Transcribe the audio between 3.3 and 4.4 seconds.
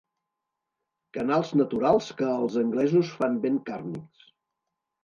ben càrnics.